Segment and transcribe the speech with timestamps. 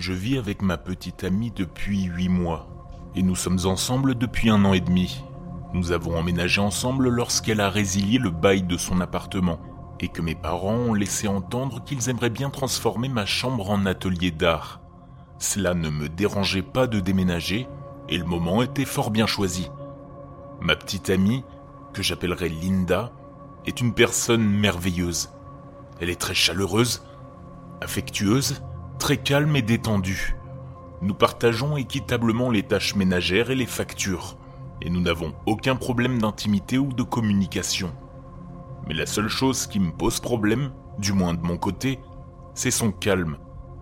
[0.00, 2.68] Je vis avec ma petite amie depuis huit mois
[3.16, 5.24] et nous sommes ensemble depuis un an et demi.
[5.74, 9.58] Nous avons emménagé ensemble lorsqu'elle a résilié le bail de son appartement
[9.98, 14.30] et que mes parents ont laissé entendre qu'ils aimeraient bien transformer ma chambre en atelier
[14.30, 14.80] d'art.
[15.40, 17.66] Cela ne me dérangeait pas de déménager
[18.08, 19.68] et le moment était fort bien choisi.
[20.60, 21.42] Ma petite amie,
[21.92, 23.10] que j'appellerai Linda,
[23.66, 25.30] est une personne merveilleuse.
[26.00, 27.02] Elle est très chaleureuse,
[27.80, 28.62] affectueuse,
[28.98, 30.36] très calme et détendue.
[31.00, 34.36] Nous partageons équitablement les tâches ménagères et les factures
[34.82, 37.92] et nous n'avons aucun problème d'intimité ou de communication.
[38.86, 41.98] Mais la seule chose qui me pose problème, du moins de mon côté,
[42.54, 43.38] c'est son calme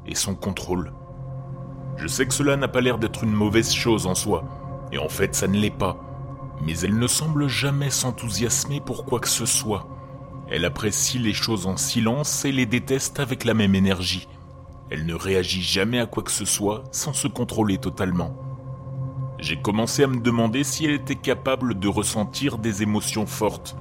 [0.06, 0.92] et son contrôle.
[1.96, 4.44] Je sais que cela n'a pas l'air d'être une mauvaise chose en soi,
[4.92, 5.96] et en fait ça ne l'est pas,
[6.64, 9.86] mais elle ne semble jamais s'enthousiasmer pour quoi que ce soit.
[10.48, 14.28] Elle apprécie les choses en silence et les déteste avec la même énergie.
[14.90, 18.36] Elle ne réagit jamais à quoi que ce soit sans se contrôler totalement.
[19.38, 23.76] J'ai commencé à me demander si elle était capable de ressentir des émotions fortes,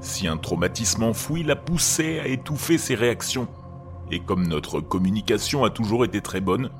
[0.00, 3.48] si un traumatisme enfoui la poussait à étouffer ses réactions.
[4.10, 6.70] Et comme notre communication a toujours été très bonne,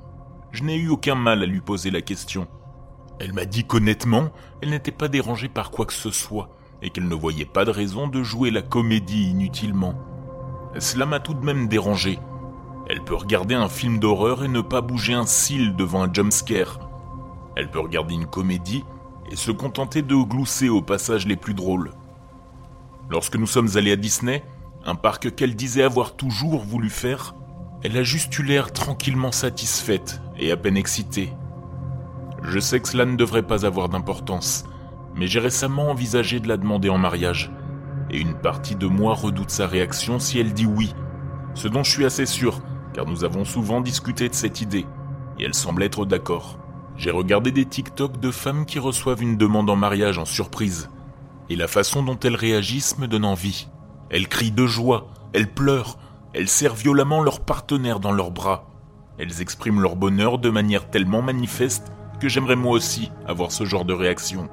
[0.53, 2.47] je n'ai eu aucun mal à lui poser la question.
[3.19, 4.31] Elle m'a dit qu'honnêtement,
[4.63, 6.51] elle n'était pas dérangée par quoi que ce soit,
[6.83, 9.95] et qu'elle ne voyait pas de raison de jouer la comédie inutilement.
[10.79, 12.19] Cela m'a tout de même dérangé.
[12.89, 16.81] Elle peut regarder un film d'horreur et ne pas bouger un cil devant un jumpscare.
[17.55, 18.85] Elle peut regarder une comédie
[19.31, 21.91] et se contenter de glousser aux passages les plus drôles.
[23.11, 24.43] Lorsque nous sommes allés à Disney,
[24.87, 27.35] un parc qu'elle disait avoir toujours voulu faire,
[27.83, 31.33] elle a juste eu l'air tranquillement satisfaite et à peine excitée.
[32.43, 34.65] Je sais que cela ne devrait pas avoir d'importance,
[35.15, 37.51] mais j'ai récemment envisagé de la demander en mariage,
[38.11, 40.95] et une partie de moi redoute sa réaction si elle dit oui,
[41.55, 42.61] ce dont je suis assez sûr,
[42.99, 44.85] car nous avons souvent discuté de cette idée,
[45.39, 46.59] et elle semble être d'accord.
[46.97, 50.91] J'ai regardé des TikTok de femmes qui reçoivent une demande en mariage en surprise.
[51.49, 53.69] Et la façon dont elles réagissent me donne envie.
[54.11, 55.97] Elles crient de joie, elles pleurent,
[56.33, 58.69] elles serrent violemment leur partenaire dans leurs bras.
[59.17, 63.85] Elles expriment leur bonheur de manière tellement manifeste que j'aimerais moi aussi avoir ce genre
[63.85, 64.49] de réaction.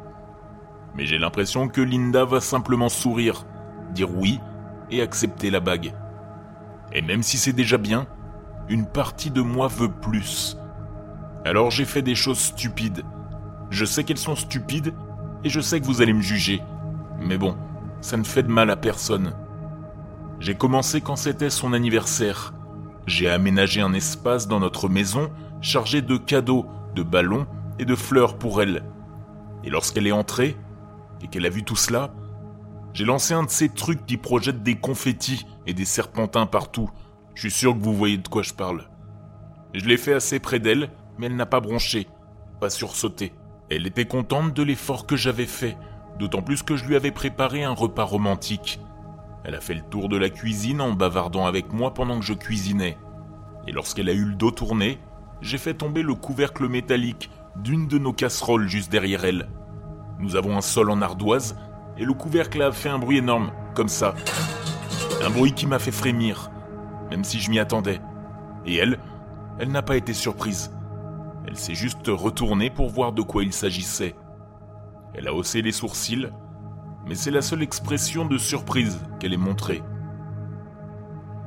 [0.95, 3.47] Mais j'ai l'impression que Linda va simplement sourire,
[3.95, 4.39] dire oui
[4.91, 5.95] et accepter la bague.
[6.93, 8.05] Et même si c'est déjà bien,
[8.69, 10.57] une partie de moi veut plus.
[11.45, 13.03] Alors j'ai fait des choses stupides.
[13.69, 14.93] Je sais qu'elles sont stupides
[15.43, 16.61] et je sais que vous allez me juger.
[17.19, 17.55] Mais bon,
[18.01, 19.33] ça ne fait de mal à personne.
[20.39, 22.53] J'ai commencé quand c'était son anniversaire.
[23.07, 26.65] J'ai aménagé un espace dans notre maison chargé de cadeaux,
[26.95, 27.47] de ballons
[27.79, 28.83] et de fleurs pour elle.
[29.63, 30.57] Et lorsqu'elle est entrée,
[31.21, 32.13] et qu'elle a vu tout cela,
[32.93, 36.89] j'ai lancé un de ces trucs qui projettent des confettis et des serpentins partout.
[37.35, 38.89] Je suis sûr que vous voyez de quoi je parle.
[39.73, 42.07] Je l'ai fait assez près d'elle mais elle n'a pas bronché,
[42.59, 43.33] pas sursauté.
[43.69, 45.77] Elle était contente de l'effort que j'avais fait,
[46.19, 48.79] d'autant plus que je lui avais préparé un repas romantique.
[49.43, 52.33] Elle a fait le tour de la cuisine en bavardant avec moi pendant que je
[52.33, 52.97] cuisinais.
[53.67, 54.99] Et lorsqu'elle a eu le dos tourné,
[55.41, 59.47] j'ai fait tomber le couvercle métallique d'une de nos casseroles juste derrière elle.
[60.19, 61.57] Nous avons un sol en ardoise
[61.97, 64.15] et le couvercle a fait un bruit énorme, comme ça.
[65.23, 66.51] Un bruit qui m'a fait frémir,
[67.09, 68.01] même si je m'y attendais.
[68.65, 68.99] Et elle,
[69.59, 70.71] elle n'a pas été surprise.
[71.47, 74.15] Elle s'est juste retournée pour voir de quoi il s'agissait.
[75.13, 76.29] Elle a haussé les sourcils,
[77.05, 79.81] mais c'est la seule expression de surprise qu'elle ait montrée.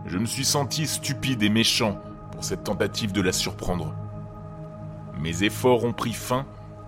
[0.07, 1.99] Je me suis senti stupide et méchant
[2.33, 3.95] pour cette tentative de la surprendre.
[5.21, 6.47] Mes efforts ont pris fin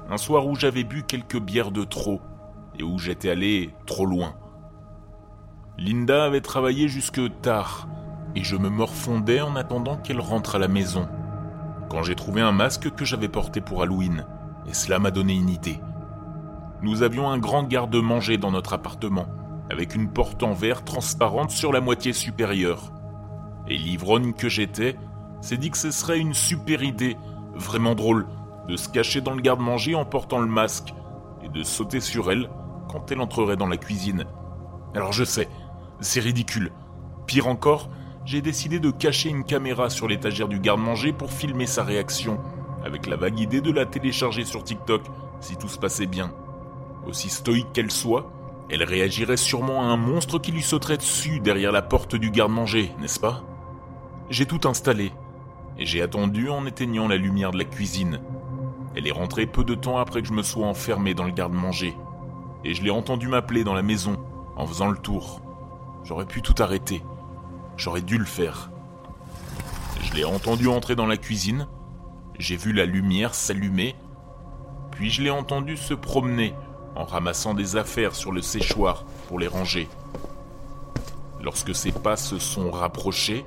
[0.08, 2.20] un soir où j'avais bu quelques bières de trop
[2.78, 4.34] et où j'étais allé trop loin.
[5.76, 7.88] Linda avait travaillé jusque tard
[8.34, 11.08] et je me morfondais en attendant qu'elle rentre à la maison
[11.90, 14.24] quand j'ai trouvé un masque que j'avais porté pour Halloween,
[14.66, 15.80] et cela m'a donné une idée.
[16.82, 19.26] Nous avions un grand garde-manger dans notre appartement,
[19.70, 22.92] avec une porte en verre transparente sur la moitié supérieure.
[23.66, 24.96] Et l'ivrogne que j'étais
[25.40, 27.16] s'est dit que ce serait une super idée,
[27.54, 28.26] vraiment drôle,
[28.68, 30.94] de se cacher dans le garde-manger en portant le masque,
[31.42, 32.48] et de sauter sur elle
[32.88, 34.26] quand elle entrerait dans la cuisine.
[34.94, 35.48] Alors je sais,
[36.00, 36.70] c'est ridicule.
[37.26, 37.90] Pire encore,
[38.24, 42.38] j'ai décidé de cacher une caméra sur l'étagère du garde-manger pour filmer sa réaction,
[42.84, 45.02] avec la vague idée de la télécharger sur TikTok
[45.40, 46.32] si tout se passait bien.
[47.06, 48.30] Aussi stoïque qu'elle soit,
[48.68, 52.92] elle réagirait sûrement à un monstre qui lui sauterait dessus derrière la porte du garde-manger,
[53.00, 53.42] n'est-ce pas?
[54.28, 55.12] J'ai tout installé,
[55.78, 58.20] et j'ai attendu en éteignant la lumière de la cuisine.
[58.94, 61.96] Elle est rentrée peu de temps après que je me sois enfermé dans le garde-manger,
[62.64, 64.18] et je l'ai entendu m'appeler dans la maison
[64.56, 65.40] en faisant le tour.
[66.04, 67.02] J'aurais pu tout arrêter,
[67.80, 68.70] J'aurais dû le faire.
[70.02, 71.66] Je l'ai entendu entrer dans la cuisine
[72.40, 73.94] j'ai vu la lumière s'allumer,
[74.92, 76.54] puis je l'ai entendu se promener
[76.96, 79.88] en ramassant des affaires sur le séchoir pour les ranger.
[81.42, 83.44] Lorsque ses pas se sont rapprochés,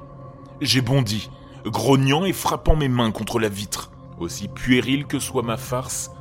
[0.61, 1.29] j'ai bondi,
[1.65, 3.91] grognant et frappant mes mains contre la vitre.
[4.19, 6.11] Aussi puérile que soit ma farce,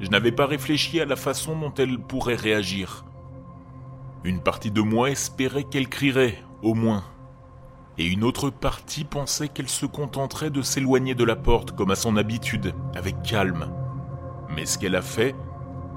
[0.00, 3.04] je n'avais pas réfléchi à la façon dont elle pourrait réagir.
[4.24, 7.02] Une partie de moi espérait qu'elle crierait, au moins.
[7.98, 11.96] Et une autre partie pensait qu'elle se contenterait de s'éloigner de la porte comme à
[11.96, 13.70] son habitude, avec calme.
[14.54, 15.34] Mais ce qu'elle a fait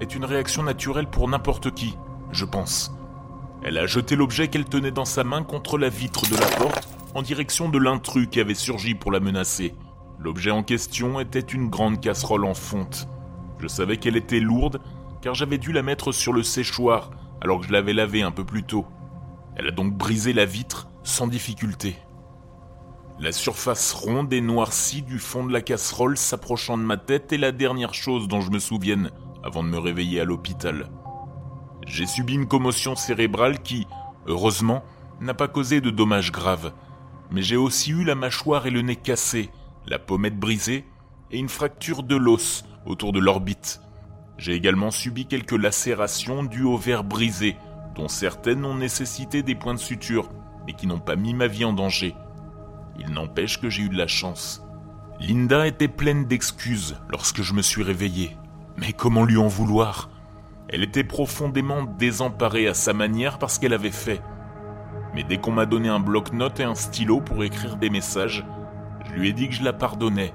[0.01, 1.97] est une réaction naturelle pour n'importe qui,
[2.31, 2.93] je pense.
[3.63, 6.87] Elle a jeté l'objet qu'elle tenait dans sa main contre la vitre de la porte
[7.15, 9.73] en direction de l'intrus qui avait surgi pour la menacer.
[10.19, 13.07] L'objet en question était une grande casserole en fonte.
[13.59, 14.81] Je savais qu'elle était lourde
[15.21, 17.09] car j'avais dû la mettre sur le séchoir
[17.41, 18.85] alors que je l'avais lavé un peu plus tôt.
[19.55, 21.95] Elle a donc brisé la vitre sans difficulté.
[23.19, 27.37] La surface ronde et noircie du fond de la casserole s'approchant de ma tête est
[27.37, 29.11] la dernière chose dont je me souvienne
[29.41, 30.89] avant de me réveiller à l'hôpital.
[31.87, 33.87] J'ai subi une commotion cérébrale qui,
[34.25, 34.83] heureusement,
[35.21, 36.73] n'a pas causé de dommages graves,
[37.31, 39.49] mais j'ai aussi eu la mâchoire et le nez cassés,
[39.85, 40.83] la pommette brisée
[41.31, 43.79] et une fracture de l'os autour de l'orbite,
[44.37, 47.55] j'ai également subi quelques lacérations dues aux verres brisés,
[47.95, 50.29] dont certaines ont nécessité des points de suture,
[50.65, 52.15] mais qui n'ont pas mis ma vie en danger.
[52.99, 54.65] Il n'empêche que j'ai eu de la chance.
[55.19, 58.37] Linda était pleine d'excuses lorsque je me suis réveillé.
[58.77, 60.09] Mais comment lui en vouloir?
[60.67, 64.21] Elle était profondément désemparée à sa manière parce qu'elle avait fait.
[65.13, 68.45] Mais dès qu'on m'a donné un bloc-notes et un stylo pour écrire des messages,
[69.05, 70.33] je lui ai dit que je la pardonnais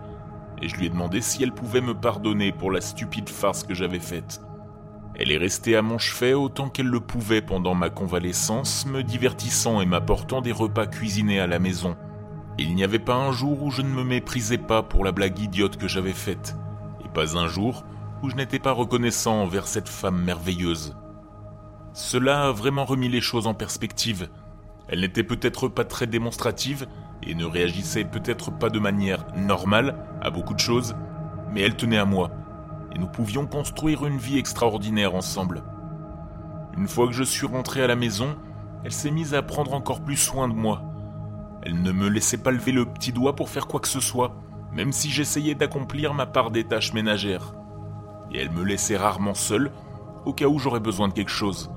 [0.62, 3.74] et je lui ai demandé si elle pouvait me pardonner pour la stupide farce que
[3.74, 4.40] j'avais faite.
[5.20, 9.82] Elle est restée à mon chevet autant qu'elle le pouvait pendant ma convalescence, me divertissant
[9.82, 11.94] et m'apportant des repas cuisinés à la maison.
[12.56, 15.38] Il n'y avait pas un jour où je ne me méprisais pas pour la blague
[15.38, 16.56] idiote que j'avais faite,
[17.04, 17.84] et pas un jour
[18.22, 20.96] où je n'étais pas reconnaissant envers cette femme merveilleuse.
[21.92, 24.30] Cela a vraiment remis les choses en perspective.
[24.88, 26.86] Elle n'était peut-être pas très démonstrative,
[27.22, 30.94] et ne réagissait peut-être pas de manière normale à beaucoup de choses,
[31.52, 32.30] mais elle tenait à moi,
[32.92, 35.62] et nous pouvions construire une vie extraordinaire ensemble.
[36.76, 38.36] Une fois que je suis rentré à la maison,
[38.84, 40.82] elle s'est mise à prendre encore plus soin de moi.
[41.62, 44.36] Elle ne me laissait pas lever le petit doigt pour faire quoi que ce soit,
[44.72, 47.54] même si j'essayais d'accomplir ma part des tâches ménagères.
[48.32, 49.70] Et elle me laissait rarement seule,
[50.24, 51.70] au cas où j'aurais besoin de quelque chose.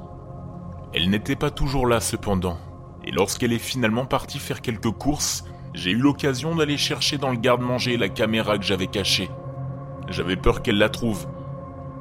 [0.94, 2.58] Elle n'était pas toujours là cependant,
[3.04, 5.44] et lorsqu'elle est finalement partie faire quelques courses,
[5.74, 9.30] j'ai eu l'occasion d'aller chercher dans le garde-manger la caméra que j'avais cachée.
[10.08, 11.28] J'avais peur qu'elle la trouve.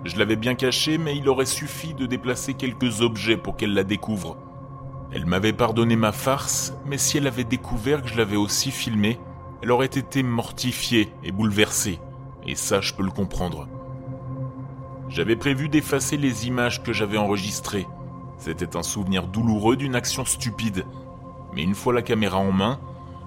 [0.05, 3.85] Je l'avais bien cachée, mais il aurait suffi de déplacer quelques objets pour qu'elle la
[3.85, 4.37] découvre.
[5.13, 9.21] Elle m'avait pardonné ma farce, mais si elle avait découvert que je l'avais aussi filmée,
[9.63, 12.01] elle aurait été mortifiée et bouleversée.
[12.47, 13.69] Et ça, je peux le comprendre.
[15.09, 17.87] J'avais prévu d'effacer les images que j'avais enregistrées,
[18.43, 20.85] c'était un souvenir douloureux d'une action stupide.
[21.55, 22.81] Mais une fois la caméra en main,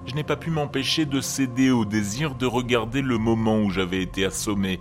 [0.06, 4.00] je n'ai pas pu m'empêcher de céder au désir de regarder le moment où j'avais
[4.00, 4.80] été assommé.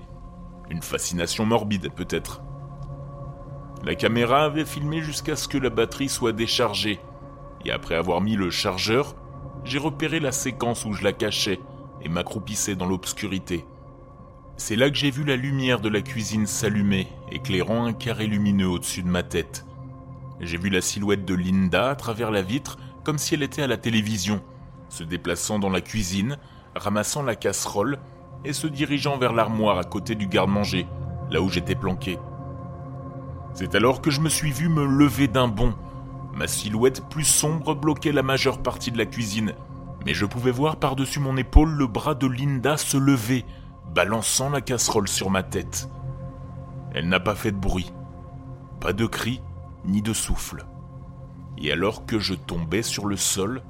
[0.69, 2.41] Une fascination morbide peut-être.
[3.83, 6.99] La caméra avait filmé jusqu'à ce que la batterie soit déchargée,
[7.65, 9.15] et après avoir mis le chargeur,
[9.63, 11.59] j'ai repéré la séquence où je la cachais
[12.01, 13.65] et m'accroupissais dans l'obscurité.
[14.57, 18.69] C'est là que j'ai vu la lumière de la cuisine s'allumer, éclairant un carré lumineux
[18.69, 19.65] au-dessus de ma tête.
[20.39, 23.67] J'ai vu la silhouette de Linda à travers la vitre comme si elle était à
[23.67, 24.41] la télévision,
[24.95, 26.37] se déplaçant dans la cuisine,
[26.73, 27.99] ramassant la casserole
[28.45, 30.87] et se dirigeant vers l'armoire à côté du garde-manger,
[31.29, 32.17] là où j'étais planqué.
[33.53, 35.75] C'est alors que je me suis vu me lever d'un bond.
[36.33, 39.53] Ma silhouette plus sombre bloquait la majeure partie de la cuisine,
[40.05, 43.45] mais je pouvais voir par-dessus mon épaule le bras de Linda se lever,
[43.93, 45.89] balançant la casserole sur ma tête.
[46.93, 47.91] Elle n'a pas fait de bruit,
[48.79, 49.41] pas de cri,
[49.83, 50.65] ni de souffle.
[51.57, 53.61] Et alors que je tombais sur le sol,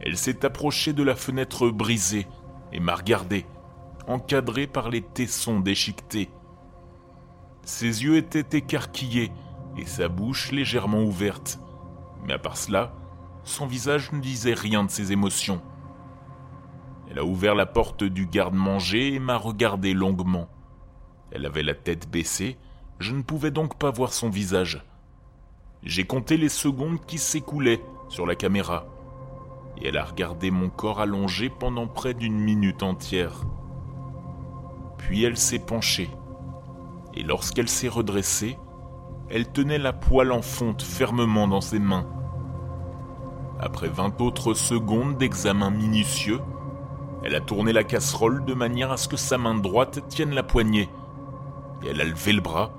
[0.00, 2.26] elle s'est approchée de la fenêtre brisée
[2.72, 3.46] et m'a regardé,
[4.06, 6.30] encadrée par les tessons déchiquetés.
[7.64, 9.32] Ses yeux étaient écarquillés
[9.76, 11.60] et sa bouche légèrement ouverte.
[12.24, 12.92] Mais à part cela,
[13.44, 15.60] son visage ne disait rien de ses émotions.
[17.10, 20.48] Elle a ouvert la porte du garde-manger et m'a regardé longuement.
[21.30, 22.58] Elle avait la tête baissée,
[22.98, 24.84] je ne pouvais donc pas voir son visage.
[25.82, 28.86] J'ai compté les secondes qui s'écoulaient sur la caméra,
[29.80, 33.42] et elle a regardé mon corps allongé pendant près d'une minute entière.
[34.98, 36.10] Puis elle s'est penchée,
[37.14, 38.58] et lorsqu'elle s'est redressée,
[39.30, 42.06] elle tenait la poêle en fonte fermement dans ses mains.
[43.60, 46.40] Après vingt autres secondes d'examen minutieux,
[47.24, 50.42] Elle a tourné la casserole de manière à ce que sa main droite tienne la
[50.44, 50.88] poignée.
[51.82, 52.70] Et elle a levé le bras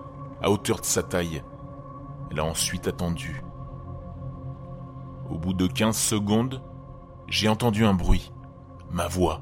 [0.41, 1.43] à hauteur de sa taille.
[2.31, 3.43] Elle a ensuite attendu.
[5.29, 6.61] Au bout de 15 secondes,
[7.29, 8.31] j'ai entendu un bruit,
[8.91, 9.41] ma voix,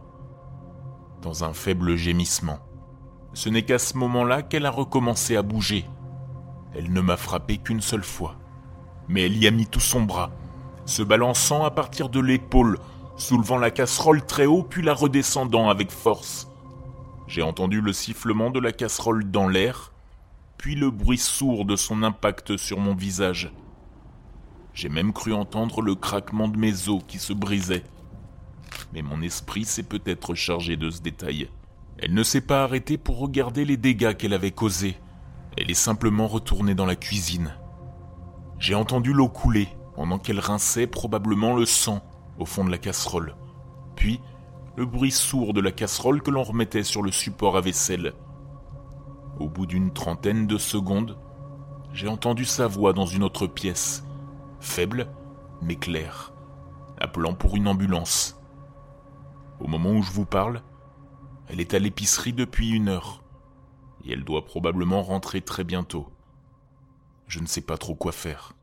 [1.21, 2.59] dans un faible gémissement.
[3.33, 5.85] Ce n'est qu'à ce moment-là qu'elle a recommencé à bouger.
[6.75, 8.35] Elle ne m'a frappé qu'une seule fois,
[9.07, 10.31] mais elle y a mis tout son bras,
[10.85, 12.77] se balançant à partir de l'épaule,
[13.15, 16.49] soulevant la casserole très haut puis la redescendant avec force.
[17.27, 19.93] J'ai entendu le sifflement de la casserole dans l'air,
[20.57, 23.51] puis le bruit sourd de son impact sur mon visage.
[24.77, 27.83] J'ai même cru entendre le craquement de mes os qui se brisaient.
[28.93, 31.49] Mais mon esprit s'est peut-être chargé de ce détail.
[31.97, 34.95] Elle ne s'est pas arrêtée pour regarder les dégâts qu'elle avait causés.
[35.57, 37.55] Elle est simplement retournée dans la cuisine.
[38.59, 42.03] J'ai entendu l'eau couler pendant qu'elle rinçait probablement le sang
[42.37, 43.35] au fond de la casserole.
[43.95, 44.21] Puis,
[44.75, 48.13] le bruit sourd de la casserole que l'on remettait sur le support à vaisselle.
[49.39, 51.17] Au bout d'une trentaine de secondes,
[51.93, 54.03] j'ai entendu sa voix dans une autre pièce,
[54.59, 55.07] faible
[55.61, 56.33] mais claire,
[56.99, 58.39] appelant pour une ambulance.
[59.59, 60.61] Au moment où je vous parle,
[61.47, 63.23] elle est à l'épicerie depuis une heure,
[64.03, 66.11] et elle doit probablement rentrer très bientôt.
[67.27, 68.53] Je ne sais pas trop quoi faire.